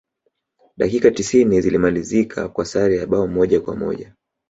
[0.77, 4.13] dakika tisini zilimalizika kwa sare ya bao moja kwa moja